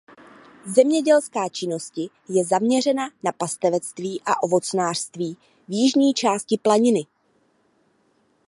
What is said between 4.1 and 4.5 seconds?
a